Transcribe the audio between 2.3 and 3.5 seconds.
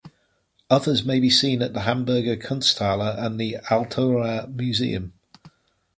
Kunsthalle and